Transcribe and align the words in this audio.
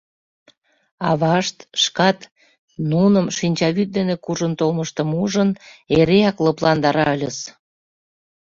Авашт 1.09 1.57
шкат, 1.83 2.19
нуным 2.91 3.25
шинчавӱд 3.37 3.89
дене 3.97 4.15
куржын 4.23 4.53
толмыштым 4.59 5.09
ужын, 5.23 5.49
эреак 5.97 6.37
лыпландара 6.45 7.05
ыльыс! 7.15 7.37